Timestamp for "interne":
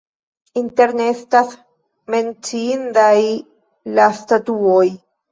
0.59-1.03